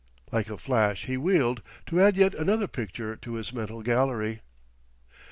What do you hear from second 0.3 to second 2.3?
Like a flash he wheeled, to add